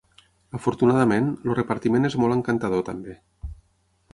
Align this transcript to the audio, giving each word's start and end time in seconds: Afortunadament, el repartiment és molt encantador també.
Afortunadament, 0.59 1.27
el 1.49 1.55
repartiment 1.59 2.09
és 2.09 2.17
molt 2.23 2.37
encantador 2.39 2.85
també. 2.89 3.17